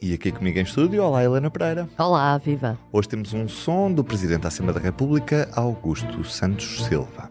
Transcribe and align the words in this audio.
E 0.00 0.14
aqui 0.14 0.30
comigo 0.30 0.58
em 0.58 0.62
estúdio, 0.62 1.02
olá 1.02 1.24
Helena 1.24 1.50
Pereira. 1.50 1.88
Olá, 1.98 2.38
viva. 2.38 2.78
Hoje 2.92 3.08
temos 3.08 3.34
um 3.34 3.48
som 3.48 3.92
do 3.92 4.04
Presidente 4.04 4.42
da 4.42 4.48
Assembleia 4.48 4.78
da 4.78 4.84
República, 4.84 5.48
Augusto 5.56 6.22
Santos 6.22 6.84
Silva. 6.84 7.28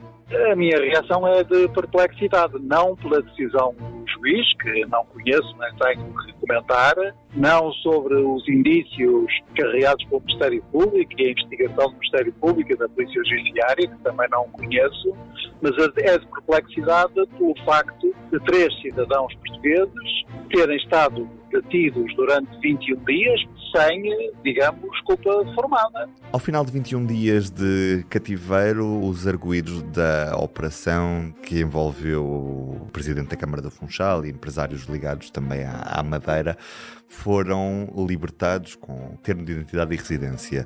A 0.52 0.56
minha 0.56 0.78
reação 0.78 1.26
é 1.26 1.42
de 1.46 1.70
perplexidade, 1.70 2.54
não 2.62 2.98
pela 2.98 3.22
decisão 3.22 3.74
do 3.74 4.06
juiz, 4.12 4.46
que 4.62 4.86
não 4.88 5.06
conheço, 5.06 5.56
nem 5.58 5.74
tenho 5.76 6.14
que 6.14 6.34
comentar, 6.34 6.96
não 7.34 7.72
sobre 7.72 8.16
os 8.16 8.46
indícios 8.50 9.32
carregados 9.56 10.04
pelo 10.06 10.20
Ministério 10.22 10.64
Público 10.70 11.12
e 11.18 11.28
a 11.28 11.32
investigação 11.32 11.90
do 11.90 11.94
Ministério 11.94 12.34
Público 12.34 12.74
e 12.74 12.76
da 12.76 12.90
Polícia 12.90 13.24
Judiciária, 13.24 13.88
que 13.88 14.04
também 14.04 14.28
não 14.30 14.44
conheço, 14.50 15.16
mas 15.62 15.72
é 15.78 16.18
de 16.18 16.28
perplexidade 16.28 17.14
pelo 17.38 17.56
facto 17.64 18.14
de 18.30 18.40
três 18.42 18.82
cidadãos 18.82 19.34
portugueses 19.36 20.26
terem 20.50 20.78
estado 20.78 21.30
detidos 21.50 22.16
durante 22.16 22.50
21 22.62 23.04
dias 23.06 23.42
sem, 23.76 24.02
digamos, 24.44 25.00
culpa 25.02 25.32
formada. 25.54 26.10
Ao 26.32 26.40
final 26.40 26.66
de 26.66 26.72
21 26.72 27.06
dias 27.06 27.50
de 27.50 28.06
cativeiro, 28.10 29.04
os 29.04 29.28
arguídos 29.28 29.84
da 29.84 30.36
operação 30.38 31.34
que 31.44 31.62
envolveu 31.62 32.24
o 32.24 32.90
presidente 32.92 33.30
da 33.30 33.36
Câmara 33.36 33.62
do 33.62 33.70
Funchal 33.70 34.26
e 34.26 34.30
empresários 34.30 34.84
ligados 34.84 35.30
também 35.30 35.64
à, 35.64 36.02
Madeira 36.04 36.58
foram 37.08 37.88
libertados 38.08 38.76
com 38.76 39.18
termo 39.24 39.44
de 39.44 39.52
identidade 39.54 39.94
e 39.94 39.98
residência. 39.98 40.66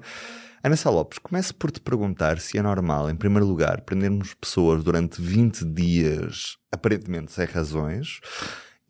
Ana 0.63 0.75
Sá 0.75 0.91
Lopes, 0.91 1.17
começo 1.17 1.55
por 1.55 1.71
te 1.71 1.81
perguntar 1.81 2.39
se 2.39 2.57
é 2.57 2.61
normal, 2.61 3.09
em 3.09 3.15
primeiro 3.15 3.47
lugar, 3.47 3.81
prendermos 3.81 4.35
pessoas 4.35 4.83
durante 4.83 5.19
20 5.19 5.65
dias, 5.65 6.55
aparentemente 6.71 7.31
sem 7.31 7.45
razões, 7.45 8.19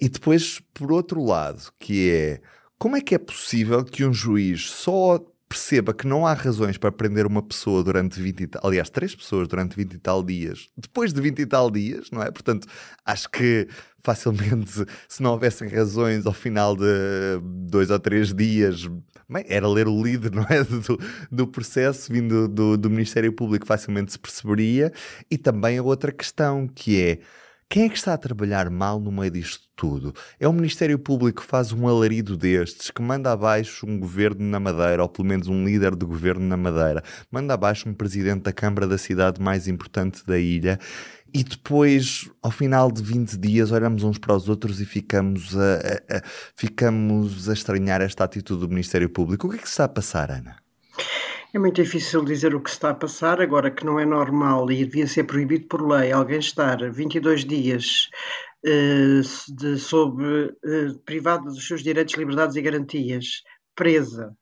e 0.02 0.10
depois, 0.10 0.60
por 0.74 0.92
outro 0.92 1.24
lado, 1.24 1.72
que 1.80 2.10
é 2.10 2.42
como 2.80 2.98
é 2.98 3.02
que 3.02 3.14
é 3.14 3.20
possível 3.20 3.86
que 3.86 4.04
um 4.04 4.12
juiz 4.12 4.72
só 4.72 5.24
perceba 5.48 5.94
que 5.94 6.08
não 6.08 6.26
há 6.26 6.34
razões 6.34 6.78
para 6.78 6.92
prender 6.92 7.28
uma 7.28 7.44
pessoa 7.44 7.84
durante 7.84 8.20
20 8.20 8.40
e 8.40 8.48
tal, 8.48 8.62
aliás, 8.66 8.90
três 8.90 9.14
pessoas 9.14 9.48
durante 9.48 9.76
20 9.76 9.94
e 9.94 9.98
tal 10.00 10.24
dias, 10.24 10.70
depois 10.76 11.14
de 11.14 11.22
20 11.22 11.40
e 11.40 11.46
tal 11.46 11.70
dias, 11.70 12.10
não 12.10 12.24
é? 12.24 12.32
Portanto, 12.32 12.68
acho 13.06 13.30
que 13.30 13.68
facilmente, 14.02 14.86
se 15.08 15.22
não 15.22 15.32
houvessem 15.32 15.68
razões 15.68 16.26
ao 16.26 16.34
final 16.34 16.76
de 16.76 17.40
dois 17.44 17.92
ou 17.92 18.00
três 18.00 18.34
dias, 18.34 18.88
bem, 19.30 19.46
era 19.48 19.68
ler 19.68 19.88
o 19.88 20.04
líder, 20.04 20.32
não 20.34 20.44
é? 20.50 20.64
Do, 20.64 20.98
do 21.30 21.48
processo 21.48 22.12
vindo 22.12 22.48
do, 22.48 22.78
do 22.78 22.90
Ministério 22.90 23.32
Público, 23.34 23.68
facilmente 23.68 24.14
se 24.14 24.20
perceberia. 24.20 24.92
E 25.30 25.38
também 25.38 25.78
a 25.78 25.84
outra 25.84 26.12
questão 26.12 26.68
que 26.68 27.00
é 27.00 27.20
quem 27.72 27.86
é 27.86 27.90
que 27.90 27.96
está 27.96 28.14
a 28.14 28.18
trabalhar 28.18 28.70
mal 28.70 29.00
no 29.00 29.14
meio 29.14 29.32
disto 29.32 29.64
tudo? 29.78 30.14
É 30.38 30.46
o 30.46 30.52
Ministério 30.52 31.00
Público 31.00 31.42
que 31.42 31.48
faz 31.48 31.72
um 31.72 31.88
alarido 31.88 32.36
destes, 32.36 32.92
que 32.92 33.02
manda 33.02 33.32
abaixo 33.32 33.86
um 33.86 33.98
governo 33.98 34.44
na 34.44 34.60
Madeira, 34.60 35.02
ou 35.02 35.08
pelo 35.08 35.26
menos 35.26 35.48
um 35.48 35.64
líder 35.64 35.96
de 35.96 36.06
governo 36.06 36.46
na 36.46 36.58
Madeira, 36.58 37.02
manda 37.32 37.54
abaixo 37.54 37.88
um 37.88 37.94
presidente 37.94 38.42
da 38.42 38.52
Câmara 38.52 38.86
da 38.86 38.98
cidade 38.98 39.42
mais 39.42 39.70
importante 39.70 40.22
da 40.28 40.38
ilha, 40.38 40.78
e 41.34 41.46
depois, 41.46 42.30
ao 42.44 42.52
final 42.52 42.92
de 42.92 43.02
20 43.02 43.38
dias, 43.38 43.72
olhamos 43.72 44.04
uns 44.04 44.18
para 44.18 44.36
os 44.36 44.50
outros 44.50 44.82
e 44.82 44.86
ficamos 44.86 45.56
a, 45.58 45.76
a, 45.76 46.18
a 46.18 46.22
ficamos 46.54 47.48
a 47.48 47.54
estranhar 47.54 48.02
esta 48.02 48.26
atitude 48.26 48.60
do 48.60 48.68
Ministério 48.68 49.10
Público. 49.10 49.48
O 49.48 49.50
que 49.50 49.56
é 49.56 49.60
que 49.60 49.68
se 49.68 49.76
está 49.76 49.86
a 49.86 49.88
passar, 49.88 50.30
Ana? 50.30 50.61
É 51.54 51.60
muito 51.60 51.84
difícil 51.84 52.24
dizer 52.24 52.56
o 52.56 52.62
que 52.62 52.70
está 52.70 52.92
a 52.92 52.96
passar, 52.96 53.42
agora 53.42 53.70
que 53.70 53.86
não 53.86 54.00
é 54.00 54.06
normal 54.06 54.72
e 54.72 54.86
devia 54.86 55.06
ser 55.06 55.26
proibido 55.26 55.68
por 55.68 55.86
lei 55.86 56.10
alguém 56.10 56.40
estar 56.40 56.90
22 56.90 57.44
dias 57.44 58.10
uh, 58.66 59.54
de, 59.54 59.78
sob, 59.78 60.24
uh, 60.24 61.00
privado 61.06 61.44
dos 61.44 61.68
seus 61.68 61.84
direitos, 61.84 62.16
liberdades 62.16 62.56
e 62.56 62.62
garantias, 62.62 63.44
presa, 63.76 64.34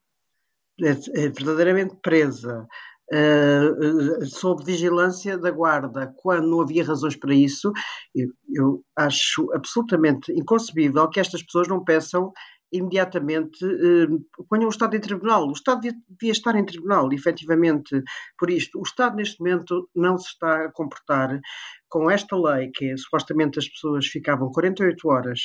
é, 0.84 1.30
verdadeiramente 1.30 1.96
presa, 2.00 2.68
uh, 3.12 4.25
sob 4.28 4.64
vigilância 4.64 5.36
da 5.36 5.50
guarda, 5.50 6.14
quando 6.16 6.48
não 6.48 6.62
havia 6.62 6.86
razões 6.86 7.16
para 7.16 7.34
isso, 7.34 7.74
eu, 8.14 8.30
eu 8.53 8.84
acho 8.96 9.52
absolutamente 9.56 10.31
inconcebível 10.31 11.09
que 11.09 11.19
estas 11.19 11.42
pessoas 11.42 11.68
não 11.68 11.84
peçam 11.84 12.31
imediatamente 12.72 13.63
eh, 13.66 14.07
ponham 14.47 14.68
o 14.68 14.69
Estado 14.69 14.96
em 14.96 15.00
tribunal. 15.00 15.47
O 15.47 15.53
Estado 15.53 15.81
devia, 15.81 16.31
estar 16.31 16.56
em 16.56 16.66
tribunal, 16.66 17.12
efetivamente, 17.12 18.02
por 18.38 18.50
isto. 18.50 18.80
O 18.80 18.84
Estado, 18.84 19.16
neste 19.16 19.40
momento, 19.40 19.90
não 19.96 20.18
se 20.18 20.30
está 20.30 20.66
a 20.66 20.72
comportar 20.72 21.40
com 21.88 22.09
esta 22.09 22.35
lei, 22.38 22.69
que 22.74 22.91
é, 22.91 22.97
supostamente 22.97 23.59
as 23.59 23.68
pessoas 23.68 24.06
ficavam 24.07 24.52
48 24.52 25.07
horas 25.07 25.40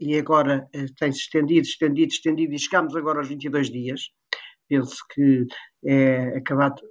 e 0.00 0.18
agora 0.18 0.68
eh, 0.72 0.86
tem-se 0.98 1.20
estendido, 1.20 1.66
estendido, 1.66 2.12
estendido 2.12 2.54
e 2.54 2.58
chegamos 2.58 2.94
agora 2.96 3.18
aos 3.18 3.28
22 3.28 3.70
dias. 3.70 4.10
Penso 4.68 4.96
que 5.12 5.46
é 5.84 6.36
acabado, 6.36 6.82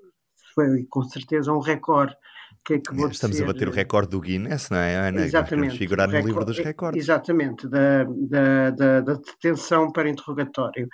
foi 0.56 0.86
com 0.90 1.04
certeza 1.04 1.54
um 1.54 1.60
recorde 1.60 2.16
que 2.64 2.76
acabou 2.76 3.08
Estamos 3.08 3.38
ser... 3.38 3.44
a 3.44 3.48
bater 3.48 3.68
o 3.68 3.72
recorde 3.72 4.12
do 4.12 4.20
Guinness, 4.20 4.70
não 4.70 4.78
é, 4.78 5.08
Ana? 5.08 5.26
Exatamente. 5.26 5.78
figurar 5.78 6.08
no 6.08 6.20
livro 6.20 6.46
dos 6.46 6.60
recordes. 6.60 7.04
Exatamente, 7.04 7.68
da, 7.68 8.04
da, 8.04 8.70
da, 8.72 9.02
da, 9.02 9.14
detenção 9.14 9.92
para 9.92 10.10
interrogatório. 10.10 10.88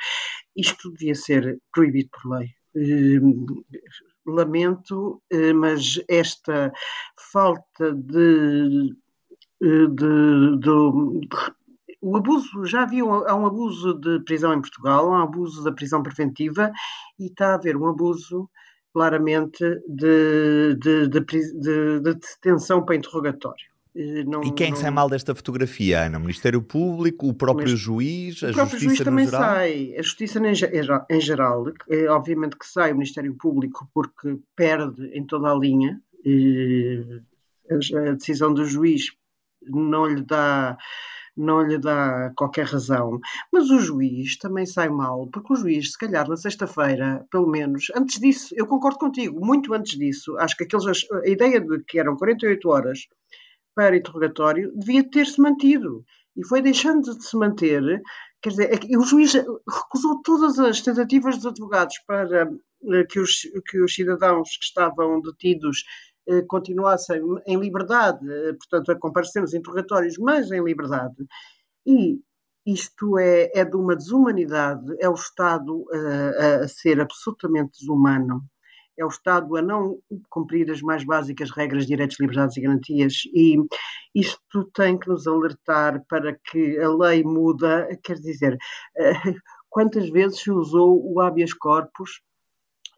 Isto 0.56 0.92
devia 0.92 1.16
ser 1.16 1.60
proibido 1.72 2.10
por 2.12 2.38
lei. 2.38 2.50
Hum, 2.76 3.46
lamento, 4.26 5.22
eh, 5.30 5.54
mas 5.54 6.02
esta 6.08 6.72
falta 7.32 7.94
de, 7.94 8.96
eh, 9.62 9.88
de, 9.88 10.58
de, 10.58 11.28
de 11.28 11.54
o 12.04 12.18
abuso, 12.18 12.66
já 12.66 12.84
havia 12.84 13.06
um, 13.06 13.14
há 13.14 13.34
um 13.34 13.46
abuso 13.46 13.94
de 13.94 14.20
prisão 14.26 14.54
em 14.54 14.60
Portugal, 14.60 15.14
há 15.14 15.20
um 15.20 15.24
abuso 15.24 15.64
da 15.64 15.72
prisão 15.72 16.04
preventiva 16.04 16.70
e 17.18 17.28
está 17.28 17.52
a 17.52 17.54
haver 17.56 17.78
um 17.78 17.88
abuso 17.88 18.50
claramente 18.94 19.64
de, 19.88 20.76
de, 20.76 21.08
de, 21.08 21.20
de 21.20 22.00
detenção 22.00 22.86
para 22.86 22.96
interrogatório. 22.96 23.74
Não, 24.26 24.44
e 24.44 24.52
quem 24.52 24.72
não... 24.72 24.78
sai 24.78 24.90
mal 24.90 25.08
desta 25.08 25.36
fotografia, 25.36 26.06
Ana? 26.06 26.18
O 26.18 26.22
Ministério 26.22 26.62
Público, 26.64 27.28
o 27.28 27.34
próprio 27.34 27.72
Mas, 27.72 27.80
juiz, 27.80 28.44
a 28.44 28.50
o 28.50 28.54
próprio 28.54 28.80
Justiça 28.80 28.96
juiz 28.96 29.06
também 29.06 29.26
geral? 29.26 29.42
sai, 29.42 29.96
a 29.96 30.02
Justiça 30.02 30.40
em, 30.40 31.22
geral, 31.22 31.66
é, 31.90 32.08
obviamente 32.08 32.58
que 32.58 32.66
sai 32.66 32.92
o 32.92 32.96
Ministério 32.96 33.36
Público 33.36 33.88
porque 33.94 34.40
perde 34.56 35.06
em 35.14 35.24
toda 35.24 35.52
a 35.52 35.56
linha, 35.56 36.02
a 37.70 38.12
decisão 38.14 38.52
do 38.52 38.66
juiz 38.66 39.12
não 39.62 40.08
lhe 40.08 40.22
dá 40.22 40.76
não 41.36 41.62
lhe 41.62 41.78
dá 41.78 42.32
qualquer 42.36 42.66
razão. 42.66 43.20
Mas 43.52 43.70
o 43.70 43.80
juiz 43.80 44.38
também 44.38 44.66
sai 44.66 44.90
mal, 44.90 45.28
porque 45.28 45.54
o 45.54 45.56
juiz, 45.56 45.92
se 45.92 45.98
calhar 45.98 46.28
na 46.28 46.38
sexta-feira, 46.38 47.26
pelo 47.32 47.48
menos, 47.48 47.92
antes 47.96 48.20
disso, 48.20 48.54
eu 48.58 48.68
concordo 48.68 49.00
contigo, 49.00 49.44
muito 49.44 49.74
antes 49.74 49.98
disso, 49.98 50.38
acho 50.38 50.56
que 50.56 50.64
aqueles, 50.64 51.06
a 51.12 51.28
ideia 51.28 51.60
de 51.60 51.84
que 51.84 52.00
eram 52.00 52.16
48 52.16 52.70
horas 52.70 53.00
para 53.76 53.98
interrogatório 53.98 54.72
devia 54.76 55.04
ter-se 55.04 55.42
mantido. 55.42 56.06
E 56.36 56.46
foi 56.46 56.62
deixando 56.62 57.16
de 57.16 57.24
se 57.24 57.38
manter, 57.38 58.02
quer 58.42 58.50
dizer, 58.50 58.72
é 58.74 58.98
o 58.98 59.04
juiz 59.04 59.34
recusou 59.34 60.22
todas 60.24 60.58
as 60.60 60.82
tentativas 60.82 61.38
dos 61.38 61.46
advogados 61.46 61.96
para 62.08 62.50
eh, 62.92 63.04
que 63.06 63.20
os, 63.20 63.42
que 63.68 63.80
os 63.80 63.94
cidadãos 63.94 64.58
que 64.58 64.66
estavam 64.66 65.22
detidos 65.22 65.84
continuassem 66.48 67.22
em 67.46 67.58
liberdade, 67.60 68.20
eh, 68.32 68.54
portanto, 68.54 68.92
a 68.92 69.00
comparecer 69.00 69.42
nos 69.42 69.54
interrogatórios, 69.54 70.18
mas 70.18 70.52
em 70.52 70.64
liberdade. 70.64 71.16
E 71.86 72.20
isto 72.66 73.18
é, 73.18 73.52
é 73.54 73.66
de 73.66 73.76
uma 73.76 73.96
desumanidade, 73.96 74.86
é 75.00 75.10
o 75.10 75.14
Estado 75.14 75.86
a, 75.92 75.98
eh, 75.98 76.64
a 76.64 76.68
ser 76.68 77.02
absolutamente 77.02 77.80
desumano, 77.80 78.44
é 78.98 79.04
o 79.04 79.10
Estado 79.10 79.56
a 79.58 79.62
não 79.62 80.00
cumprir 80.30 80.70
as 80.72 80.82
mais 80.82 81.04
básicas 81.04 81.52
regras 81.52 81.88
direitos, 81.88 82.20
liberdades 82.20 82.56
e 82.58 82.62
garantias, 82.62 83.14
e 83.34 83.58
isto 84.16 84.66
tem 84.74 84.98
que 84.98 85.10
nos 85.10 85.28
alertar 85.28 86.04
para 86.08 86.38
que 86.52 86.80
a 86.80 86.90
lei 86.90 87.24
muda, 87.24 87.88
quer 88.04 88.16
dizer, 88.16 88.58
quantas 89.70 90.10
vezes 90.10 90.42
se 90.42 90.52
usou 90.52 91.02
o 91.12 91.20
habeas 91.20 91.54
corpus 91.54 92.22
eh, 92.22 92.33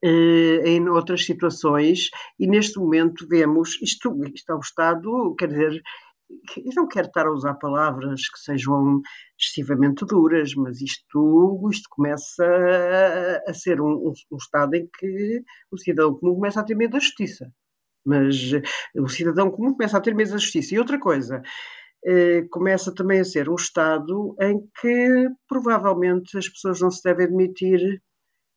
em 0.05 0.87
outras 0.89 1.25
situações, 1.25 2.09
e 2.39 2.47
neste 2.47 2.77
momento 2.79 3.27
vemos, 3.27 3.81
isto, 3.81 4.15
isto 4.33 4.51
é 4.51 4.55
o 4.55 4.59
Estado, 4.59 5.35
quer 5.37 5.47
dizer, 5.47 5.81
eu 6.57 6.71
não 6.75 6.87
quero 6.87 7.07
estar 7.07 7.27
a 7.27 7.31
usar 7.31 7.53
palavras 7.55 8.27
que 8.29 8.39
sejam 8.39 9.01
excessivamente 9.39 10.05
duras, 10.05 10.53
mas 10.55 10.81
isto, 10.81 11.69
isto 11.71 11.87
começa 11.89 12.45
a, 12.45 13.49
a 13.49 13.53
ser 13.53 13.79
um, 13.81 14.09
um, 14.09 14.13
um, 14.31 14.37
Estado 14.37 14.75
em 14.75 14.87
que 14.97 15.43
o 15.71 15.77
cidadão 15.77 16.15
comum 16.15 16.35
começa 16.35 16.59
a 16.59 16.63
ter 16.63 16.75
medo 16.75 16.91
da 16.91 16.99
justiça. 16.99 17.51
mas 18.05 18.35
o 18.95 19.07
cidadão 19.07 19.51
comum 19.51 19.73
começa 19.73 19.97
a 19.97 20.01
ter 20.01 20.15
medo 20.15 20.31
da 20.31 20.37
justiça. 20.37 20.75
E 20.75 20.79
outra 20.79 20.99
coisa, 20.99 21.41
começa 22.51 22.93
também 22.93 23.19
a 23.19 23.25
ser 23.25 23.49
um 23.49 23.55
Estado 23.55 24.35
em 24.39 24.59
que 24.79 25.29
provavelmente 25.47 26.37
as 26.37 26.47
pessoas 26.47 26.81
não 26.81 26.91
se 26.91 27.03
devem 27.03 27.25
admitir 27.25 28.01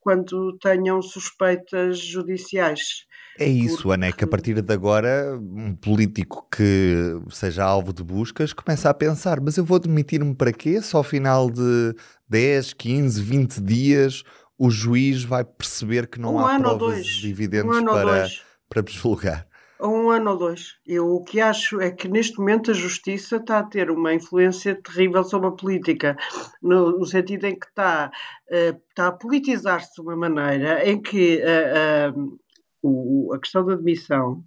quando 0.01 0.57
tenham 0.59 1.01
suspeitas 1.03 1.99
judiciais. 1.99 3.07
É 3.39 3.47
isso, 3.47 3.83
porque... 3.83 3.95
Ana, 3.95 4.13
que 4.13 4.25
a 4.25 4.27
partir 4.27 4.61
de 4.61 4.73
agora 4.73 5.39
um 5.41 5.75
político 5.75 6.47
que 6.51 7.21
seja 7.31 7.65
alvo 7.65 7.93
de 7.93 8.03
buscas 8.03 8.53
começa 8.53 8.91
a 8.91 8.95
pensar, 8.95 9.41
mas 9.41 9.57
eu 9.57 9.65
vou 9.65 9.79
demitir-me 9.79 10.35
para 10.35 10.53
quê? 10.53 10.81
Só 10.83 10.99
ao 10.99 11.05
final 11.05 11.51
de 11.51 11.95
10, 12.29 12.75
15, 12.75 13.23
20 13.23 13.61
dias 13.61 14.23
o 14.59 14.71
juiz 14.71 15.23
vai 15.23 15.45
perceber 15.45 16.09
que 16.09 16.19
não 16.19 16.35
um 16.35 16.39
há 16.41 16.59
provas 16.59 17.23
evidentes 17.23 17.77
um 17.77 17.85
para, 17.85 18.27
para 18.69 18.83
julgar 18.91 19.48
ou 19.79 19.95
um 19.95 20.11
ano 20.11 20.33
ou 20.33 20.37
dois. 20.37 20.77
Eu 20.87 21.07
o 21.07 21.23
que 21.23 21.41
acho 21.41 21.81
é 21.81 21.91
que 21.91 22.09
neste 22.09 22.39
momento 22.39 22.71
a 22.71 22.75
justiça 22.75 23.37
está 23.37 23.59
a 23.59 23.65
ter 23.65 23.91
uma 23.91 24.13
influência 24.13 24.75
terrível 24.75 25.25
sobre 25.25 25.49
a 25.49 25.53
política, 25.53 26.17
no, 26.63 26.99
no 26.99 27.07
sentido 27.07 27.45
em 27.47 27.59
que 27.59 27.67
está, 27.67 28.11
uh, 28.51 28.83
está 28.89 29.09
a 29.09 29.13
politizar-se 29.13 29.95
de 29.95 30.01
uma 30.01 30.17
maneira 30.17 30.89
em 30.89 31.01
que 31.01 31.41
uh, 31.43 32.19
uh, 32.19 32.39
o, 32.83 33.33
a 33.35 33.39
questão 33.39 33.65
da 33.65 33.75
admissão, 33.75 34.43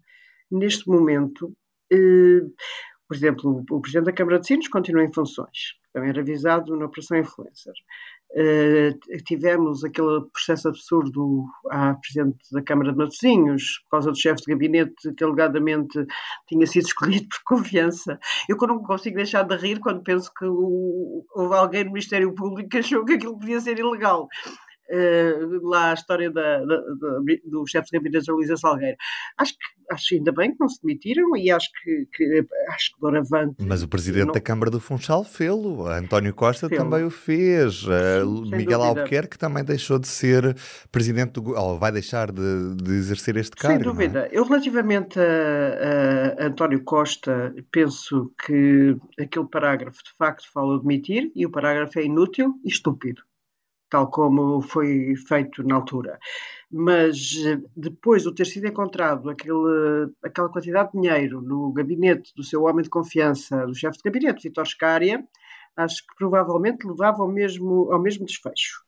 neste 0.50 0.88
momento, 0.88 1.54
por 3.08 3.16
exemplo, 3.16 3.66
o, 3.70 3.76
o 3.76 3.82
Presidente 3.82 4.06
da 4.06 4.14
Câmara 4.14 4.40
de 4.40 4.48
Sinos 4.48 4.68
continua 4.68 5.04
em 5.04 5.14
funções, 5.14 5.76
também 5.94 6.10
era 6.10 6.22
avisado 6.22 6.76
na 6.76 6.86
Operação 6.86 7.18
Influencer. 7.18 7.74
Uh, 8.34 8.98
tivemos 9.26 9.84
aquele 9.84 10.22
processo 10.32 10.70
absurdo 10.70 11.44
à 11.70 11.96
Presidente 11.96 12.38
da 12.52 12.64
Câmara 12.64 12.94
de 12.94 12.98
Matosinhos, 12.98 13.80
por 13.84 13.90
causa 13.92 14.12
do 14.12 14.18
chefe 14.18 14.44
de 14.44 14.54
gabinete 14.54 15.14
que 15.18 15.24
alegadamente 15.24 16.06
tinha 16.48 16.66
sido 16.66 16.86
escolhido 16.86 17.28
por 17.28 17.58
confiança. 17.58 18.18
Eu 18.48 18.56
não 18.68 18.82
consigo 18.82 19.18
deixar 19.18 19.44
de 19.44 19.58
rir 19.58 19.80
quando 19.80 20.02
penso 20.02 20.32
que 20.34 20.46
o, 20.46 21.26
houve 21.36 21.56
alguém 21.56 21.84
no 21.84 21.92
Ministério 21.92 22.34
Público 22.34 22.70
que 22.70 22.78
achou 22.78 23.04
que 23.04 23.14
aquilo 23.14 23.38
podia 23.38 23.60
ser 23.60 23.78
ilegal. 23.78 24.30
Uh, 24.92 25.70
lá 25.70 25.92
a 25.92 25.94
história 25.94 26.30
da, 26.30 26.60
da, 26.60 26.76
da, 26.76 27.20
do 27.46 27.66
chefe 27.66 27.88
de 27.92 27.98
gabinete 27.98 28.26
da 28.26 28.34
Luísa 28.34 28.58
Salgueiro. 28.58 28.98
Acho 29.38 29.54
que 29.54 29.82
acho 29.92 30.16
ainda 30.16 30.32
bem 30.32 30.52
que 30.52 30.58
não 30.60 30.70
se 30.70 30.82
demitiram 30.82 31.36
e 31.36 31.52
acho 31.52 31.70
que, 31.84 32.08
que 32.14 32.46
acho 32.70 32.94
que 32.94 33.02
doravante. 33.02 33.56
Mas 33.60 33.84
o 33.84 33.88
presidente 33.88 34.28
não... 34.28 34.34
da 34.34 34.42
Câmara 34.42 34.72
do 34.72 34.80
Funchal 34.80 35.24
fê-lo, 35.24 35.88
António 35.88 36.34
Costa 36.34 36.70
fê 36.70 36.78
também 36.78 37.04
o 37.04 37.10
fez, 37.10 37.84
uh, 37.84 38.46
Miguel 38.56 38.82
Albuquerque 38.82 39.38
também 39.38 39.64
deixou 39.64 40.00
de 40.00 40.08
ser 40.08 40.56
presidente 40.92 41.34
do 41.34 41.52
ou 41.52 41.78
vai 41.78 41.92
deixar 41.92 42.32
de, 42.32 42.76
de 42.76 42.92
exercer 42.94 43.36
este 43.38 43.56
cargo. 43.56 43.78
Sem 43.78 43.82
é? 43.82 43.92
dúvida. 43.92 44.28
É? 44.28 44.30
Eu 44.32 44.44
relativamente 44.46 45.20
a, 45.20 46.44
a, 46.44 46.48
António 46.48 46.84
Costa 46.84 47.54
penso 47.72 48.34
que 48.46 48.96
aquele 49.20 49.48
parágrafo 49.48 49.98
de 50.04 50.12
facto 50.18 50.50
fala 50.52 50.78
de 50.78 50.84
demitir 50.84 51.32
e 51.36 51.46
o 51.46 51.52
parágrafo 51.52 52.00
é 52.00 52.04
inútil 52.04 52.54
e 52.64 52.70
estúpido 52.70 53.22
tal 53.92 54.10
como 54.10 54.62
foi 54.62 55.16
feito 55.28 55.62
na 55.64 55.76
altura. 55.76 56.18
Mas 56.72 57.36
depois 57.76 58.24
de 58.24 58.34
ter 58.34 58.46
sido 58.46 58.68
encontrado 58.68 59.30
aquele, 59.30 60.10
aquela 60.24 60.50
quantidade 60.50 60.92
de 60.94 61.02
dinheiro 61.02 61.42
no 61.42 61.72
gabinete 61.74 62.34
do 62.36 62.44
seu 62.44 62.64
homem 62.64 62.84
de 62.84 62.90
confiança, 62.90 63.68
do 63.68 63.76
chefe 63.76 63.98
de 63.98 64.04
gabinete, 64.04 64.44
Vitor 64.44 64.66
Scária, 64.66 65.24
acho 65.76 66.08
que 66.08 66.16
provavelmente 66.18 66.88
levava 66.88 67.22
ao 67.22 67.28
mesmo, 67.28 67.92
ao 67.92 68.02
mesmo 68.02 68.26
desfecho. 68.26 68.82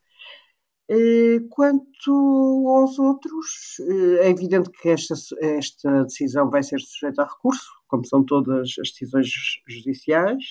Eh, 0.88 1.40
quanto 1.50 2.68
aos 2.68 2.98
outros, 2.98 3.78
eh, 3.80 4.26
é 4.26 4.30
evidente 4.30 4.70
que 4.70 4.88
esta, 4.90 5.14
esta 5.40 6.04
decisão 6.04 6.50
vai 6.50 6.62
ser 6.62 6.80
sujeita 6.80 7.22
a 7.22 7.26
recurso, 7.26 7.70
como 7.88 8.06
são 8.06 8.24
todas 8.24 8.74
as 8.80 8.90
decisões 8.90 9.28
judiciais, 9.66 10.44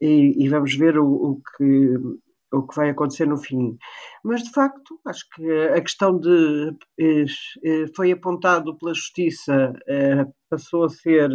e, 0.00 0.44
e 0.44 0.48
vamos 0.48 0.74
ver 0.74 0.98
o, 0.98 1.06
o, 1.06 1.42
que, 1.56 1.94
o 2.52 2.66
que 2.66 2.76
vai 2.76 2.90
acontecer 2.90 3.26
no 3.26 3.36
fim. 3.36 3.78
Mas, 4.24 4.42
de 4.42 4.50
facto, 4.50 5.00
acho 5.06 5.28
que 5.30 5.50
a 5.68 5.80
questão 5.80 6.18
de. 6.18 6.76
Eh, 6.98 7.24
eh, 7.64 7.86
foi 7.94 8.12
apontado 8.12 8.76
pela 8.76 8.94
Justiça, 8.94 9.72
eh, 9.88 10.26
passou 10.48 10.84
a 10.84 10.88
ser. 10.88 11.30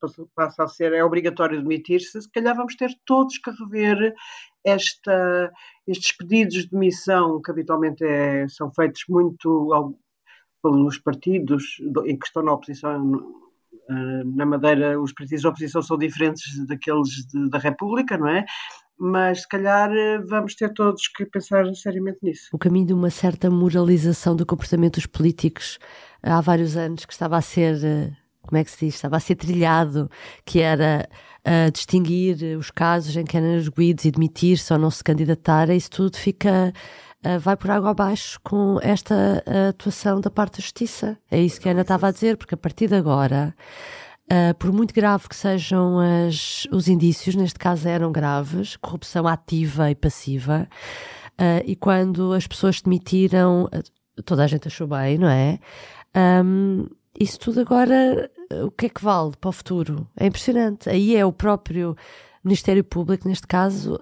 Passou, 0.00 0.28
passa 0.34 0.64
a 0.64 0.68
ser. 0.68 0.92
é 0.92 1.02
obrigatório 1.04 1.62
demitir-se. 1.62 2.20
Se 2.20 2.30
calhar 2.30 2.54
vamos 2.54 2.76
ter 2.76 2.90
todos 3.06 3.38
que 3.38 3.50
rever 3.50 4.14
esta, 4.64 5.50
estes 5.86 6.12
pedidos 6.16 6.64
de 6.64 6.70
demissão, 6.70 7.40
que 7.40 7.50
habitualmente 7.50 8.04
é, 8.04 8.46
são 8.48 8.70
feitos 8.72 9.04
muito 9.08 9.94
pelos 10.62 10.98
partidos 10.98 11.80
em 12.04 12.18
que 12.18 12.26
estão 12.26 12.42
na 12.42 12.52
oposição. 12.52 13.34
Na 14.34 14.44
Madeira, 14.44 15.00
os 15.00 15.14
partidos 15.14 15.42
da 15.44 15.48
oposição 15.48 15.80
são 15.80 15.96
diferentes 15.96 16.66
daqueles 16.66 17.26
de, 17.26 17.48
da 17.48 17.58
República, 17.58 18.18
não 18.18 18.28
é? 18.28 18.44
Mas 18.98 19.42
se 19.42 19.48
calhar 19.48 19.90
eh, 19.92 20.18
vamos 20.18 20.54
ter 20.54 20.72
todos 20.72 21.06
que 21.08 21.24
pensar 21.24 21.64
seriamente 21.74 22.18
nisso. 22.22 22.48
O 22.52 22.58
caminho 22.58 22.86
de 22.86 22.92
uma 22.92 23.10
certa 23.10 23.48
moralização 23.48 24.34
do 24.34 24.44
comportamento 24.44 24.94
dos 24.94 25.06
políticos 25.06 25.78
eh, 26.22 26.30
há 26.30 26.40
vários 26.40 26.76
anos 26.76 27.04
que 27.04 27.12
estava 27.12 27.36
a 27.36 27.40
ser, 27.40 27.82
eh, 27.84 28.10
como 28.42 28.58
é 28.58 28.64
que 28.64 28.70
se 28.70 28.86
diz, 28.86 28.96
estava 28.96 29.16
a 29.16 29.20
ser 29.20 29.36
trilhado, 29.36 30.10
que 30.44 30.60
era 30.60 31.08
uh, 31.46 31.70
distinguir 31.70 32.56
os 32.58 32.70
casos 32.70 33.14
em 33.14 33.24
que 33.24 33.36
eram 33.36 33.56
arguídos 33.56 34.06
e 34.06 34.10
demitir-se 34.10 34.72
ou 34.72 34.78
não 34.78 34.90
se 34.90 35.04
candidatar, 35.04 35.68
isso 35.70 35.90
tudo 35.90 36.16
fica 36.16 36.72
vai 37.40 37.56
por 37.56 37.68
água 37.68 37.90
abaixo 37.90 38.38
com 38.44 38.78
esta 38.80 39.42
atuação 39.70 40.20
da 40.20 40.30
parte 40.30 40.58
da 40.58 40.62
justiça. 40.62 41.18
É 41.28 41.38
isso 41.38 41.60
que 41.60 41.68
a 41.68 41.72
Ana 41.72 41.80
estava 41.80 42.06
a 42.06 42.10
dizer, 42.12 42.36
porque 42.36 42.54
a 42.54 42.56
partir 42.56 42.86
de 42.86 42.94
agora 42.94 43.56
Uh, 44.30 44.54
por 44.58 44.70
muito 44.70 44.92
grave 44.92 45.26
que 45.26 45.34
sejam 45.34 45.98
as, 45.98 46.66
os 46.70 46.86
indícios, 46.86 47.34
neste 47.34 47.58
caso 47.58 47.88
eram 47.88 48.12
graves, 48.12 48.76
corrupção 48.76 49.26
ativa 49.26 49.90
e 49.90 49.94
passiva, 49.94 50.68
uh, 51.40 51.64
e 51.64 51.74
quando 51.74 52.34
as 52.34 52.46
pessoas 52.46 52.82
demitiram, 52.82 53.70
toda 54.26 54.44
a 54.44 54.46
gente 54.46 54.68
achou 54.68 54.86
bem, 54.86 55.16
não 55.16 55.30
é? 55.30 55.58
Um, 56.44 56.86
isso 57.18 57.38
tudo 57.40 57.60
agora, 57.60 58.30
o 58.66 58.70
que 58.70 58.86
é 58.86 58.88
que 58.90 59.02
vale 59.02 59.32
para 59.40 59.48
o 59.48 59.52
futuro? 59.52 60.06
É 60.14 60.26
impressionante. 60.26 60.90
Aí 60.90 61.16
é 61.16 61.24
o 61.24 61.32
próprio 61.32 61.96
Ministério 62.44 62.84
Público, 62.84 63.26
neste 63.26 63.46
caso, 63.46 63.98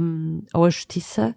um, 0.00 0.42
ou 0.52 0.64
a 0.64 0.70
Justiça, 0.70 1.36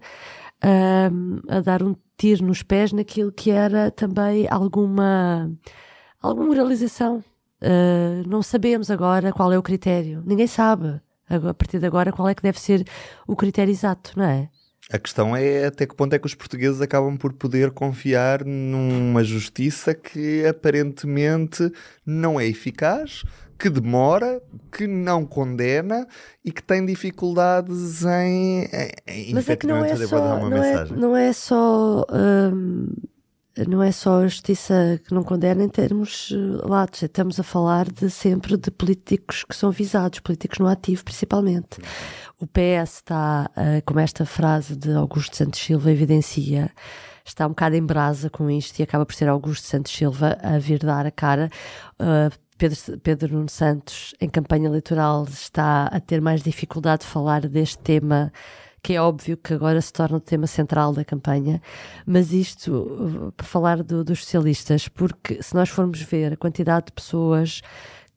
um, 1.12 1.40
a 1.48 1.60
dar 1.60 1.80
um 1.80 1.94
tiro 2.18 2.44
nos 2.44 2.62
pés 2.64 2.92
naquilo 2.92 3.30
que 3.30 3.52
era 3.52 3.90
também 3.92 4.48
alguma, 4.50 5.48
alguma 6.20 6.46
moralização 6.46 7.22
Uh, 7.62 8.28
não 8.28 8.42
sabemos 8.42 8.90
agora 8.90 9.32
qual 9.32 9.52
é 9.52 9.58
o 9.58 9.62
critério. 9.62 10.22
Ninguém 10.26 10.48
sabe 10.48 11.00
a 11.28 11.54
partir 11.54 11.78
de 11.78 11.86
agora 11.86 12.12
qual 12.12 12.28
é 12.28 12.34
que 12.34 12.42
deve 12.42 12.60
ser 12.60 12.84
o 13.26 13.36
critério 13.36 13.70
exato, 13.70 14.12
não 14.16 14.24
é? 14.24 14.48
A 14.90 14.98
questão 14.98 15.34
é 15.34 15.66
até 15.66 15.86
que 15.86 15.94
ponto 15.94 16.12
é 16.12 16.18
que 16.18 16.26
os 16.26 16.34
portugueses 16.34 16.80
acabam 16.80 17.16
por 17.16 17.32
poder 17.32 17.70
confiar 17.70 18.44
numa 18.44 19.22
justiça 19.22 19.94
que 19.94 20.44
aparentemente 20.44 21.72
não 22.04 22.38
é 22.38 22.46
eficaz, 22.46 23.22
que 23.58 23.70
demora, 23.70 24.42
que 24.72 24.88
não 24.88 25.24
condena 25.24 26.06
e 26.44 26.50
que 26.50 26.62
tem 26.62 26.84
dificuldades 26.84 28.04
em, 28.04 28.68
em 29.06 29.32
Mas 29.32 29.48
é 29.48 29.56
que 29.56 29.66
não 29.68 29.84
é 29.84 29.96
só, 29.96 30.50
não 30.50 30.62
é, 30.62 30.84
não 30.90 31.16
é 31.16 31.32
só 31.32 32.04
hum, 32.52 32.88
não 33.68 33.82
é 33.82 33.92
só 33.92 34.22
a 34.22 34.26
justiça 34.26 35.00
que 35.06 35.12
não 35.12 35.22
condena 35.22 35.62
em 35.62 35.68
termos 35.68 36.32
eh, 36.32 36.66
latos, 36.66 37.02
estamos 37.02 37.38
a 37.38 37.42
falar 37.42 37.90
de 37.90 38.08
sempre 38.08 38.56
de 38.56 38.70
políticos 38.70 39.44
que 39.44 39.54
são 39.54 39.70
visados, 39.70 40.20
políticos 40.20 40.58
no 40.58 40.66
ativo 40.66 41.04
principalmente. 41.04 41.78
O 42.38 42.46
PS 42.46 42.96
está, 42.96 43.50
uh, 43.50 43.82
como 43.84 44.00
esta 44.00 44.26
frase 44.26 44.74
de 44.74 44.92
Augusto 44.92 45.36
Santos 45.36 45.60
Silva 45.60 45.92
evidencia, 45.92 46.72
está 47.24 47.46
um 47.46 47.50
bocado 47.50 47.76
em 47.76 47.84
brasa 47.84 48.28
com 48.28 48.50
isto 48.50 48.80
e 48.80 48.82
acaba 48.82 49.06
por 49.06 49.14
ser 49.14 49.28
Augusto 49.28 49.66
Santos 49.66 49.92
Silva 49.92 50.38
a 50.42 50.58
vir 50.58 50.80
dar 50.80 51.06
a 51.06 51.10
cara. 51.10 51.50
Uh, 52.00 52.36
Pedro, 52.58 53.00
Pedro 53.00 53.34
Nuno 53.34 53.48
Santos, 53.48 54.14
em 54.20 54.28
campanha 54.28 54.68
eleitoral, 54.68 55.24
está 55.24 55.86
a 55.86 56.00
ter 56.00 56.20
mais 56.20 56.42
dificuldade 56.42 57.02
de 57.02 57.08
falar 57.08 57.48
deste 57.48 57.78
tema 57.78 58.32
que 58.82 58.94
é 58.94 59.00
óbvio 59.00 59.36
que 59.36 59.54
agora 59.54 59.80
se 59.80 59.92
torna 59.92 60.16
o 60.16 60.20
tema 60.20 60.46
central 60.46 60.92
da 60.92 61.04
campanha, 61.04 61.62
mas 62.04 62.32
isto 62.32 63.32
para 63.36 63.46
falar 63.46 63.82
do, 63.82 64.02
dos 64.02 64.24
socialistas, 64.24 64.88
porque 64.88 65.42
se 65.42 65.54
nós 65.54 65.68
formos 65.68 66.00
ver 66.02 66.32
a 66.32 66.36
quantidade 66.36 66.86
de 66.86 66.92
pessoas 66.92 67.62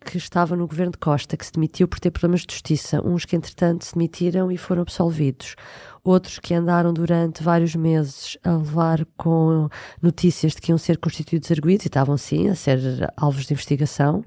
que 0.05 0.17
estavam 0.17 0.57
no 0.57 0.67
governo 0.67 0.91
de 0.91 0.97
Costa, 0.99 1.35
que 1.35 1.45
se 1.45 1.51
demitiu 1.51 1.87
por 1.87 1.99
ter 1.99 2.11
problemas 2.11 2.41
de 2.41 2.53
justiça, 2.53 3.01
uns 3.05 3.25
que 3.25 3.35
entretanto 3.35 3.85
se 3.85 3.93
demitiram 3.93 4.51
e 4.51 4.57
foram 4.57 4.83
absolvidos, 4.83 5.55
outros 6.03 6.39
que 6.39 6.53
andaram 6.53 6.93
durante 6.93 7.43
vários 7.43 7.75
meses 7.75 8.37
a 8.43 8.51
levar 8.51 9.05
com 9.17 9.67
notícias 10.01 10.53
de 10.53 10.61
que 10.61 10.71
iam 10.71 10.77
ser 10.77 10.97
constituídos 10.97 11.51
arguídos 11.51 11.85
e 11.85 11.89
estavam 11.89 12.17
sim 12.17 12.49
a 12.49 12.55
ser 12.55 12.79
alvos 13.17 13.45
de 13.45 13.53
investigação. 13.53 14.23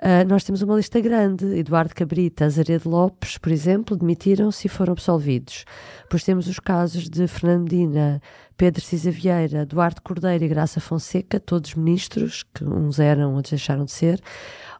Uh, 0.00 0.26
nós 0.28 0.44
temos 0.44 0.60
uma 0.62 0.76
lista 0.76 1.00
grande. 1.00 1.44
Eduardo 1.56 1.94
Cabrita, 1.94 2.44
Azaredo 2.44 2.88
Lopes, 2.88 3.38
por 3.38 3.52
exemplo, 3.52 3.96
demitiram-se 3.96 4.66
e 4.66 4.70
foram 4.70 4.92
absolvidos. 4.92 5.64
Depois 6.02 6.24
temos 6.24 6.46
os 6.48 6.58
casos 6.58 7.08
de 7.08 7.26
Fernando 7.26 7.62
Medina, 7.62 8.20
Pedro 8.56 8.82
Cisa 8.82 9.10
Vieira, 9.10 9.64
Duarte 9.64 10.00
Cordeiro 10.00 10.44
e 10.44 10.48
Graça 10.48 10.80
Fonseca, 10.80 11.38
todos 11.38 11.74
ministros, 11.74 12.42
que 12.54 12.64
uns 12.64 12.98
eram, 12.98 13.34
outros 13.34 13.52
deixaram 13.52 13.84
de 13.84 13.92
ser, 13.92 14.20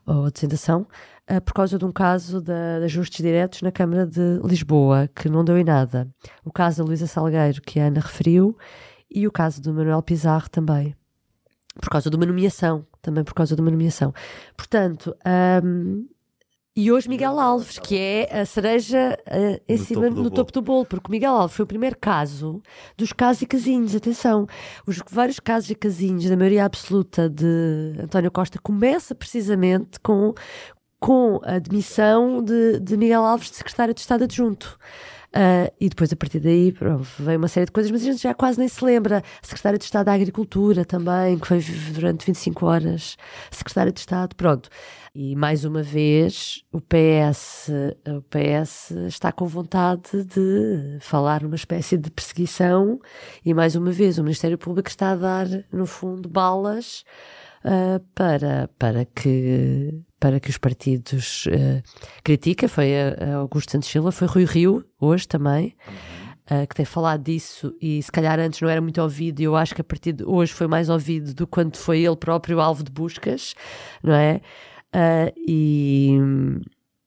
ou 0.06 0.28
ainda 0.42 0.56
são, 0.56 0.86
uh, 1.30 1.40
por 1.40 1.54
causa 1.54 1.78
de 1.78 1.84
um 1.84 1.92
caso 1.92 2.40
de, 2.40 2.78
de 2.80 2.84
ajustes 2.84 3.24
diretos 3.24 3.62
na 3.62 3.70
Câmara 3.70 4.06
de 4.06 4.40
Lisboa, 4.44 5.08
que 5.14 5.28
não 5.28 5.44
deu 5.44 5.56
em 5.56 5.64
nada. 5.64 6.08
O 6.44 6.52
caso 6.52 6.78
da 6.78 6.84
Luísa 6.84 7.06
Salgueiro, 7.06 7.62
que 7.62 7.78
a 7.80 7.86
Ana 7.86 8.00
referiu, 8.00 8.56
e 9.10 9.26
o 9.26 9.32
caso 9.32 9.62
do 9.62 9.72
Manuel 9.72 10.02
Pizarro 10.02 10.50
também 10.50 10.94
por 11.80 11.88
causa 11.88 12.08
de 12.10 12.16
uma 12.16 12.26
nomeação, 12.26 12.86
também 13.02 13.24
por 13.24 13.34
causa 13.34 13.54
de 13.54 13.60
uma 13.60 13.70
nomeação. 13.70 14.12
Portanto, 14.56 15.16
um, 15.64 16.06
e 16.76 16.90
hoje 16.90 17.08
Miguel 17.08 17.38
Alves, 17.38 17.78
que 17.78 17.96
é 17.96 18.40
a 18.40 18.44
cereja 18.44 19.16
uh, 19.28 19.62
em 19.68 19.78
no 19.78 19.84
cima, 19.84 20.08
topo 20.08 20.22
no 20.22 20.30
topo 20.30 20.52
do 20.52 20.60
bolo, 20.60 20.84
porque 20.84 21.06
o 21.06 21.10
Miguel 21.10 21.32
Alves 21.32 21.54
foi 21.56 21.62
o 21.62 21.68
primeiro 21.68 21.96
caso 21.96 22.60
dos 22.96 23.12
casos 23.12 23.42
e 23.42 23.46
casinhos. 23.46 23.94
Atenção, 23.94 24.44
os 24.84 25.00
vários 25.08 25.38
casos 25.38 25.70
e 25.70 25.74
casinhos 25.76 26.28
da 26.28 26.36
maioria 26.36 26.64
absoluta 26.64 27.30
de 27.30 27.94
António 28.02 28.28
Costa 28.30 28.58
começa 28.60 29.14
precisamente 29.14 30.00
com, 30.00 30.34
com 30.98 31.40
a 31.44 31.60
demissão 31.60 32.42
de, 32.42 32.80
de 32.80 32.96
Miguel 32.96 33.22
Alves 33.24 33.52
de 33.52 33.56
secretário 33.56 33.94
de 33.94 34.00
Estado 34.00 34.24
adjunto. 34.24 34.76
Uh, 35.34 35.66
e 35.80 35.88
depois, 35.88 36.12
a 36.12 36.16
partir 36.16 36.38
daí, 36.38 36.72
veio 37.18 37.38
uma 37.38 37.48
série 37.48 37.66
de 37.66 37.72
coisas, 37.72 37.90
mas 37.90 38.02
a 38.02 38.04
gente 38.04 38.22
já 38.22 38.32
quase 38.32 38.56
nem 38.56 38.68
se 38.68 38.84
lembra. 38.84 39.20
Secretária 39.42 39.76
de 39.76 39.84
Estado 39.84 40.06
da 40.06 40.12
Agricultura 40.12 40.84
também, 40.84 41.36
que 41.36 41.48
foi 41.48 41.60
durante 41.92 42.24
25 42.24 42.64
horas 42.64 43.16
secretária 43.50 43.90
de 43.90 43.98
Estado, 43.98 44.36
pronto. 44.36 44.68
E 45.12 45.34
mais 45.34 45.64
uma 45.64 45.82
vez, 45.82 46.64
o 46.70 46.80
PS, 46.80 47.68
o 48.06 48.22
PS 48.22 48.92
está 49.08 49.32
com 49.32 49.46
vontade 49.46 50.22
de 50.24 50.98
falar 51.00 51.42
numa 51.42 51.56
espécie 51.56 51.98
de 51.98 52.12
perseguição, 52.12 53.00
e 53.44 53.52
mais 53.52 53.74
uma 53.74 53.90
vez, 53.90 54.18
o 54.18 54.22
Ministério 54.22 54.56
Público 54.56 54.88
está 54.88 55.10
a 55.10 55.16
dar, 55.16 55.46
no 55.72 55.86
fundo, 55.86 56.28
balas 56.28 57.04
uh, 57.64 57.98
para, 58.14 58.70
para 58.78 59.04
que 59.04 60.00
para 60.24 60.40
que 60.40 60.48
os 60.48 60.56
partidos 60.56 61.44
uh, 61.48 61.82
critiquem. 62.22 62.66
Foi 62.66 62.94
a, 62.98 63.32
a 63.32 63.34
Augusto 63.36 63.72
Santos 63.72 63.90
Silva, 63.90 64.10
foi 64.10 64.26
Rui 64.26 64.46
Rio, 64.46 64.82
hoje 64.98 65.28
também, 65.28 65.76
uh, 66.50 66.66
que 66.66 66.74
tem 66.74 66.86
falado 66.86 67.22
disso 67.22 67.76
e 67.78 68.02
se 68.02 68.10
calhar 68.10 68.40
antes 68.40 68.58
não 68.62 68.70
era 68.70 68.80
muito 68.80 69.02
ouvido 69.02 69.40
e 69.40 69.44
eu 69.44 69.54
acho 69.54 69.74
que 69.74 69.82
a 69.82 69.84
partir 69.84 70.14
de 70.14 70.24
hoje 70.24 70.50
foi 70.50 70.66
mais 70.66 70.88
ouvido 70.88 71.34
do 71.34 71.46
que 71.46 71.50
quando 71.52 71.76
foi 71.76 72.00
ele 72.06 72.16
próprio 72.16 72.58
alvo 72.58 72.82
de 72.82 72.90
buscas, 72.90 73.54
não 74.02 74.14
é? 74.14 74.40
Uh, 74.94 75.30
e, 75.46 76.16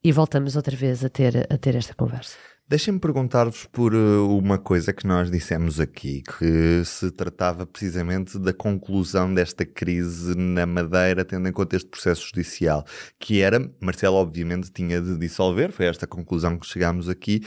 e 0.04 0.12
voltamos 0.12 0.56
outra 0.56 0.76
vez 0.76 1.04
a 1.04 1.10
ter, 1.10 1.52
a 1.52 1.58
ter 1.58 1.74
esta 1.74 1.96
conversa. 1.96 2.38
Deixem-me 2.70 3.00
perguntar-vos 3.00 3.66
por 3.66 3.94
eh, 3.94 3.98
uma 3.98 4.58
coisa 4.58 4.92
que 4.92 5.08
nós 5.08 5.32
dissemos 5.32 5.80
aqui, 5.80 6.22
que 6.22 6.84
se 6.84 7.10
tratava 7.12 7.66
precisamente 7.66 8.38
da 8.38 8.52
conclusão 8.52 9.34
desta 9.34 9.66
crise 9.66 10.36
na 10.36 10.66
Madeira, 10.66 11.24
tendo 11.24 11.48
em 11.48 11.52
conta 11.54 11.78
este 11.78 11.88
processo 11.88 12.28
judicial, 12.28 12.84
que 13.18 13.42
era, 13.42 13.72
Marcelo 13.80 14.18
obviamente 14.18 14.70
tinha 14.70 15.00
de 15.00 15.18
dissolver, 15.18 15.72
foi 15.72 15.86
esta 15.86 16.06
conclusão 16.06 16.60
que 16.60 16.68
chegámos 16.68 17.08
aqui, 17.08 17.42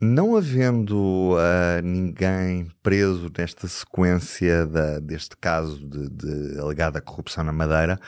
não 0.00 0.36
havendo 0.36 1.32
uh, 1.32 1.82
ninguém 1.82 2.70
preso 2.80 3.32
nesta 3.36 3.66
sequência 3.66 4.66
da, 4.66 5.00
deste 5.00 5.36
caso 5.36 5.84
de, 5.84 6.08
de 6.10 6.60
alegada 6.60 7.00
corrupção 7.00 7.42
na 7.42 7.52
Madeira, 7.52 7.98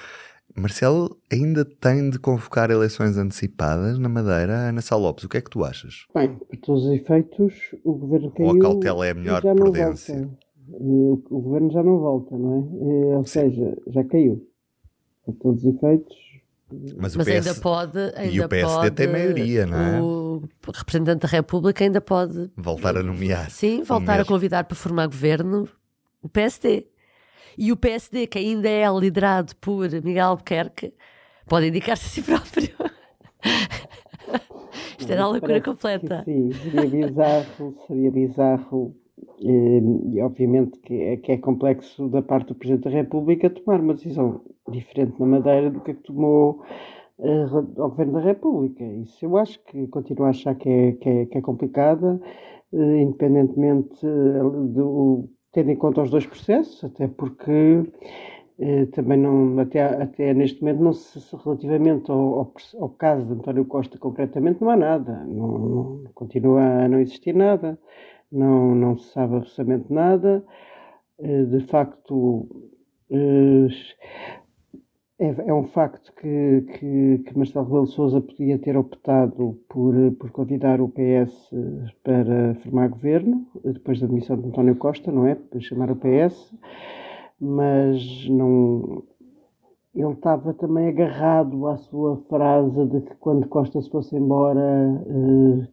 Marcelo 0.56 1.16
ainda 1.30 1.64
tem 1.64 2.08
de 2.08 2.18
convocar 2.18 2.70
eleições 2.70 3.16
antecipadas 3.18 3.98
na 3.98 4.08
Madeira. 4.08 4.68
Ana 4.68 4.80
Sá 4.80 4.96
Lopes, 4.96 5.25
o 5.25 5.28
que 5.28 5.36
é 5.36 5.40
que 5.40 5.50
tu 5.50 5.64
achas? 5.64 6.06
Bem, 6.14 6.34
por 6.34 6.56
todos 6.56 6.84
os 6.84 6.92
efeitos, 6.92 7.54
o 7.84 7.92
governo 7.92 8.30
caiu. 8.30 8.48
Ou 8.48 8.56
a 8.56 8.60
cautela 8.60 9.06
é 9.06 9.10
a 9.10 9.14
melhor 9.14 9.42
prudência? 9.42 10.28
O, 10.68 11.22
o, 11.30 11.40
governo 11.40 11.70
já 11.70 11.82
não 11.82 11.98
volta, 11.98 12.36
não 12.36 12.54
é? 12.54 13.12
é 13.12 13.16
ou 13.16 13.25
Sim. 13.25 13.40
seja, 13.40 13.76
já 13.86 14.02
caiu. 14.04 14.48
Por 15.25 15.34
todos 15.34 15.64
os 15.64 15.75
efeitos. 15.75 16.16
Mas, 16.96 17.14
o 17.14 17.18
Mas 17.18 17.26
PS... 17.28 17.46
ainda 17.46 17.54
pode. 17.60 17.98
Ainda 18.16 18.34
e 18.34 18.40
o 18.40 18.48
PSD 18.48 18.75
pode, 18.75 18.90
tem 18.96 19.06
maioria, 19.06 19.66
não 19.66 19.78
é? 19.78 20.02
O 20.02 20.42
representante 20.75 21.22
da 21.22 21.28
República 21.28 21.84
ainda 21.84 22.00
pode. 22.00 22.50
Voltar 22.56 22.96
a 22.96 23.02
nomear. 23.02 23.50
Sim, 23.50 23.82
voltar 23.82 24.20
a 24.20 24.25
convidar 24.25 24.64
para 24.64 24.75
formar 24.75 25.06
governo 25.06 25.68
o 26.20 26.28
PSD. 26.28 26.86
E 27.56 27.72
o 27.72 27.76
PSD, 27.76 28.26
que 28.26 28.38
ainda 28.38 28.68
é 28.68 28.86
liderado 28.90 29.54
por 29.56 29.90
Miguel 30.02 30.28
Albuquerque, 30.28 30.92
pode 31.48 31.68
indicar-se 31.68 32.06
a 32.06 32.08
si 32.08 32.22
próprio. 32.25 32.75
Isto 34.98 35.12
era 35.12 35.22
a 35.22 35.28
loucura 35.28 35.60
completa. 35.60 36.22
Sim, 36.25 36.52
seria 36.52 36.86
bizarro, 36.86 37.75
seria 37.86 38.10
bizarro. 38.10 38.94
Eh, 39.42 39.80
e, 40.14 40.20
obviamente 40.22 40.78
que 40.80 40.94
é, 40.94 41.16
que 41.16 41.32
é 41.32 41.38
complexo 41.38 42.08
da 42.08 42.22
parte 42.22 42.48
do 42.48 42.54
Presidente 42.54 42.84
da 42.84 42.90
República 42.90 43.50
tomar 43.50 43.80
uma 43.80 43.94
decisão 43.94 44.42
diferente 44.68 45.18
na 45.20 45.26
Madeira 45.26 45.70
do 45.70 45.80
que 45.80 45.90
a 45.90 45.94
que 45.94 46.02
tomou 46.02 46.62
uh, 47.18 47.80
ao 47.80 47.90
Governo 47.90 48.14
da 48.14 48.20
República. 48.20 48.84
Isso 48.84 49.25
eu 49.25 49.36
acho 49.36 49.62
que 49.64 49.86
continuo 49.88 50.26
a 50.26 50.30
achar 50.30 50.54
que 50.54 50.68
é, 50.68 50.92
que 50.92 51.08
é, 51.08 51.26
que 51.26 51.38
é 51.38 51.40
complicada, 51.40 52.20
uh, 52.72 52.96
independentemente 52.96 53.98
do 54.02 55.28
tendo 55.56 55.70
em 55.70 55.76
conta 55.76 56.02
os 56.02 56.10
dois 56.10 56.26
processos, 56.26 56.84
até 56.84 57.08
porque 57.08 57.82
eh, 58.58 58.84
também 58.92 59.16
não, 59.18 59.58
até, 59.58 59.82
até 59.82 60.34
neste 60.34 60.60
momento, 60.60 60.82
não 60.82 60.92
se, 60.92 61.18
relativamente 61.42 62.10
ao, 62.10 62.18
ao, 62.40 62.52
ao, 62.78 62.90
caso 62.90 63.25
de 63.25 63.32
António 63.32 63.64
Costa 63.64 63.96
concretamente, 63.96 64.60
não 64.60 64.68
há 64.68 64.76
nada, 64.76 65.25
não, 65.25 65.58
não, 65.58 66.04
continua 66.12 66.60
a 66.60 66.88
não 66.88 67.00
existir 67.00 67.34
nada, 67.34 67.78
não, 68.30 68.75
não 68.75 68.98
se 68.98 69.10
sabe 69.12 69.36
absolutamente 69.36 69.90
nada, 69.90 70.44
eh, 71.18 71.44
de 71.44 71.60
facto. 71.60 72.46
Eh, 73.10 73.68
é, 75.18 75.49
é, 75.49 75.54
um 75.54 75.64
facto 75.64 76.12
que, 76.12 76.66
que, 76.73 77.18
que 77.25 77.38
Marcelo 77.38 77.64
Rebelo 77.64 77.87
Sousa 77.87 78.20
podia 78.20 78.58
ter 78.58 78.76
optado 78.76 79.58
por, 79.68 79.94
por 80.18 80.30
convidar 80.30 80.80
o 80.80 80.88
PS 80.88 81.50
para 82.02 82.54
formar 82.56 82.88
governo, 82.88 83.46
depois 83.64 83.99
da 83.99 84.06
demissão 84.06 84.37
de 84.37 84.49
António 84.49 84.76
Costa, 84.76 85.11
não 85.11 85.26
é? 85.26 85.35
Para 85.35 85.61
chamar 85.61 85.90
o 85.90 85.96
PS, 85.96 86.54
mas 87.40 88.28
não. 88.28 89.02
Ele 89.94 90.12
estava 90.12 90.52
também 90.52 90.88
agarrado 90.88 91.66
à 91.66 91.78
sua 91.78 92.18
frase 92.28 92.85
de 92.85 93.00
que 93.00 93.14
quando 93.16 93.49
Costa 93.49 93.80
se 93.80 93.88
fosse 93.88 94.14
embora 94.14 94.61
eh, 94.61 95.68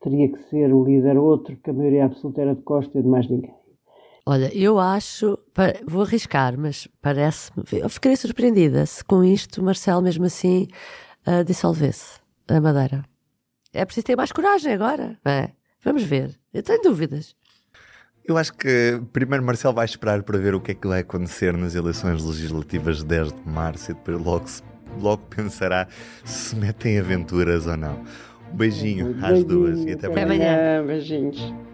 teria 0.00 0.28
que 0.28 0.38
ser 0.44 0.72
o 0.72 0.84
líder 0.84 1.18
outro, 1.18 1.56
que 1.56 1.70
a 1.70 1.72
maioria 1.72 2.04
absoluta 2.04 2.40
era 2.40 2.54
de 2.54 2.62
Costa 2.62 2.96
e 2.96 3.02
de 3.02 3.08
mais 3.08 3.28
ninguém. 3.28 3.52
Olha, 4.26 4.50
eu 4.56 4.78
acho, 4.78 5.38
vou 5.86 6.02
arriscar, 6.02 6.58
mas 6.58 6.88
parece-me, 7.02 7.62
eu 7.72 7.88
ficaria 7.90 8.16
surpreendida 8.16 8.86
se 8.86 9.04
com 9.04 9.22
isto 9.22 9.62
Marcelo 9.62 10.00
mesmo 10.00 10.24
assim 10.24 10.66
uh, 11.26 11.44
dissolvesse 11.44 12.20
a 12.48 12.58
Madeira. 12.58 13.04
É 13.72 13.84
preciso 13.84 14.06
ter 14.06 14.16
mais 14.16 14.32
coragem 14.32 14.72
agora, 14.72 15.18
é? 15.26 15.50
Vamos 15.82 16.04
ver. 16.04 16.38
Eu 16.54 16.62
tenho 16.62 16.80
dúvidas. 16.80 17.36
Eu 18.24 18.38
acho 18.38 18.54
que 18.54 18.98
primeiro 19.12 19.44
Marcelo 19.44 19.74
vai 19.74 19.84
esperar 19.84 20.22
para 20.22 20.38
ver 20.38 20.54
o 20.54 20.60
que 20.60 20.70
é 20.70 20.74
que 20.74 20.88
vai 20.88 21.00
acontecer 21.00 21.52
nas 21.52 21.74
eleições 21.74 22.24
legislativas 22.24 22.98
de 22.98 23.04
10 23.04 23.32
de 23.32 23.46
março 23.46 23.90
e 23.90 23.94
depois 23.94 24.18
logo, 24.18 24.46
logo 24.98 25.22
pensará 25.28 25.86
se 26.24 26.50
se 26.50 26.56
metem 26.56 26.98
aventuras 26.98 27.66
ou 27.66 27.76
não. 27.76 28.02
Um 28.50 28.56
beijinho 28.56 29.18
às 29.22 29.44
duas 29.44 29.84
e 29.84 29.92
até 29.92 30.06
amanhã. 30.06 30.22
Até 30.22 30.22
amanhã. 30.22 30.86
Beijinhos. 30.86 31.73